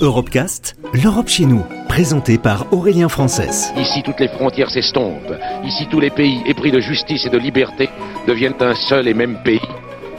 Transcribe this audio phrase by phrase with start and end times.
[0.00, 3.72] Europecast, l'Europe chez nous, présenté par Aurélien Frances.
[3.76, 5.34] Ici, toutes les frontières s'estompent.
[5.64, 7.88] Ici, tous les pays épris de justice et de liberté
[8.26, 9.60] deviennent un seul et même pays,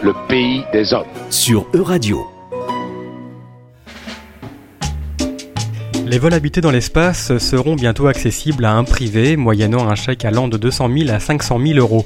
[0.04, 1.08] le pays des hommes.
[1.30, 2.28] Sur Euradio.
[6.06, 10.48] Les vols habités dans l'espace seront bientôt accessibles à un privé, moyennant un chèque allant
[10.48, 12.06] de 200 000 à 500 000 euros.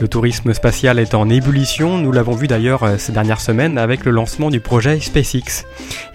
[0.00, 4.04] Le tourisme spatial est en ébullition, nous l'avons vu d'ailleurs euh, ces dernières semaines avec
[4.04, 5.64] le lancement du projet SpaceX.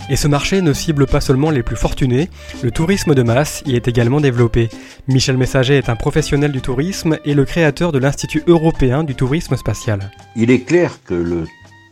[0.10, 2.30] Et ce marché ne cible pas seulement les plus fortunés,
[2.64, 4.70] le tourisme de masse y est également développé.
[5.08, 9.56] Michel Messager est un professionnel du tourisme et le créateur de l'Institut européen du tourisme
[9.56, 10.12] spatial.
[10.36, 11.46] Il est clair que le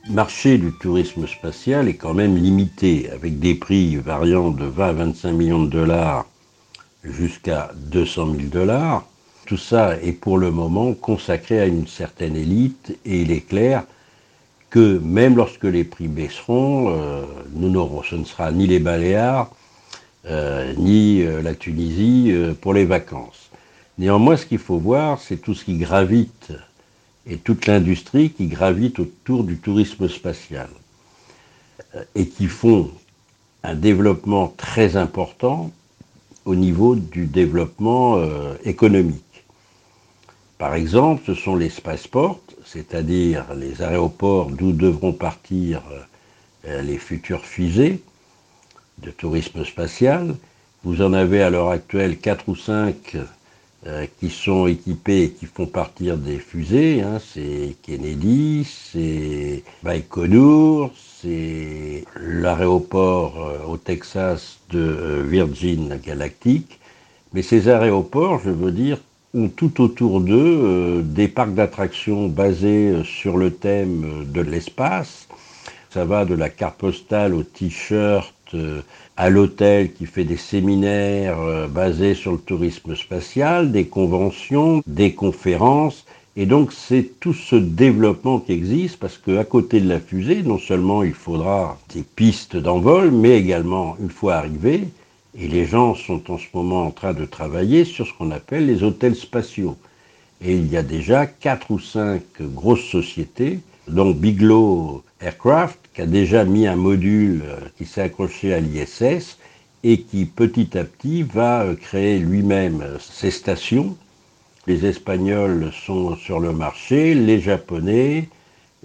[0.10, 4.94] marché du tourisme spatial est quand même limité, avec des prix variant de 20 à
[4.94, 6.26] 25 millions de dollars
[7.04, 9.05] jusqu'à 200 000 dollars.
[9.46, 13.84] Tout ça est pour le moment consacré à une certaine élite et il est clair
[14.70, 19.52] que même lorsque les prix baisseront, euh, nous n'aurons, ce ne sera ni les Baléares,
[20.26, 23.50] euh, ni euh, la Tunisie pour les vacances.
[23.98, 26.54] Néanmoins, ce qu'il faut voir, c'est tout ce qui gravite
[27.28, 30.70] et toute l'industrie qui gravite autour du tourisme spatial
[32.16, 32.90] et qui font
[33.62, 35.70] un développement très important
[36.46, 38.20] au niveau du développement
[38.66, 39.32] économique.
[40.57, 45.82] Par exemple, ce sont les spaceports, c'est-à-dire les aéroports d'où devront partir
[46.68, 48.01] euh, les futures fusées
[48.99, 50.35] de tourisme spatial.
[50.84, 53.18] Vous en avez à l'heure actuelle quatre ou cinq
[53.85, 57.01] euh, qui sont équipés et qui font partir des fusées.
[57.01, 57.20] Hein.
[57.20, 66.79] C'est Kennedy, c'est Baïkonour, c'est l'aéroport euh, au Texas de Virgin Galactic.
[67.34, 69.00] Mais ces aéroports, je veux dire,
[69.35, 74.41] ont tout autour d'eux euh, des parcs d'attractions basés euh, sur le thème euh, de
[74.41, 75.28] l'espace.
[75.89, 78.34] Ça va de la carte postale au t-shirt,
[79.17, 81.38] à l'hôtel qui fait des séminaires
[81.69, 86.05] basés sur le tourisme spatial, des conventions, des conférences.
[86.35, 90.57] Et donc c'est tout ce développement qui existe parce qu'à côté de la fusée, non
[90.57, 94.88] seulement il faudra des pistes d'envol, mais également, une fois arrivé,
[95.38, 98.67] et les gens sont en ce moment en train de travailler sur ce qu'on appelle
[98.67, 99.77] les hôtels spatiaux.
[100.41, 106.05] Et il y a déjà quatre ou cinq grosses sociétés, dont Bigelow Aircraft, qui a
[106.05, 109.38] déjà mis un module euh, qui s'est accroché à l'ISS
[109.83, 113.95] et qui petit à petit va euh, créer lui-même ses stations.
[114.67, 118.29] Les Espagnols sont sur le marché, les Japonais,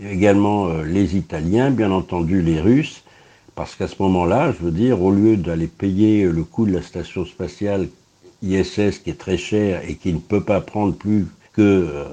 [0.02, 3.02] également euh, les Italiens, bien entendu les Russes,
[3.58, 6.80] parce qu'à ce moment-là, je veux dire, au lieu d'aller payer le coût de la
[6.80, 7.88] station spatiale
[8.40, 12.04] ISS qui est très cher et qui ne peut pas prendre plus que euh,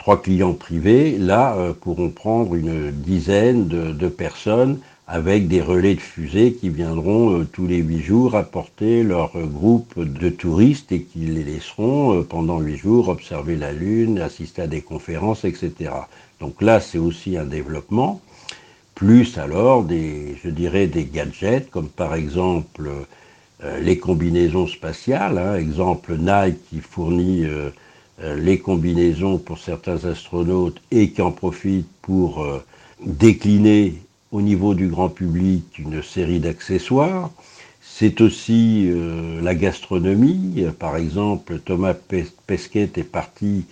[0.00, 6.00] trois clients privés, là euh, pourront prendre une dizaine de, personnes avec des relais de
[6.00, 11.20] fusée qui viendront euh, tous les huit jours apporter leur groupe de touristes et qui
[11.20, 15.92] les laisseront pendant huit jours observer la Lune, assister à des conférences, etc.
[16.40, 18.20] Donc là, c'est aussi un développement
[18.94, 22.90] plus alors des, je dirais, des gadgets, comme par exemple
[23.62, 27.70] euh, les combinaisons spatiales, hein, exemple Nike qui fournit euh,
[28.22, 32.46] euh, les combinaisons pour certains astronautes et qui en profite pour
[33.00, 33.94] décliner
[34.30, 37.30] au niveau du grand public une série d'accessoires.
[37.80, 38.90] C'est aussi
[39.42, 40.66] la gastronomie.
[40.78, 41.94] Par exemple, Thomas
[42.46, 43.64] Pesquet est parti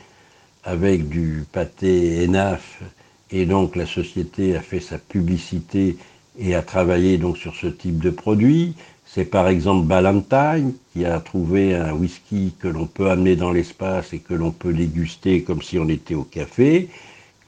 [0.65, 2.81] avec du pâté ENAF
[3.33, 5.97] et donc la société a fait sa publicité
[6.39, 8.75] et a travaillé donc sur ce type de produit.
[9.07, 14.13] C'est par exemple Ballantine qui a trouvé un whisky que l'on peut amener dans l'espace
[14.13, 16.89] et que l'on peut déguster comme si on était au café.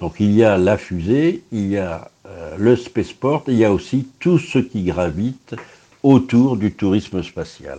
[0.00, 3.72] Donc il y a la fusée, il y a euh, le spaceport, il y a
[3.72, 5.54] aussi tout ce qui gravite
[6.02, 7.78] autour du tourisme spatial.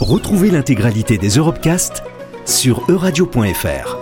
[0.00, 2.02] Retrouvez l'intégralité des Europecast
[2.44, 4.01] sur euradio.fr.